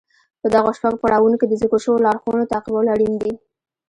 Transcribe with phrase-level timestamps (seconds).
[0.41, 3.33] په دغو شپږو پړاوونو کې د ذکر شويو لارښوونو تعقيبول اړين دي.